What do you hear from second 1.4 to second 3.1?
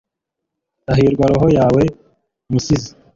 yawe, musizi